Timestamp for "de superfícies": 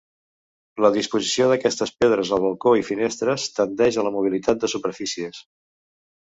4.65-5.45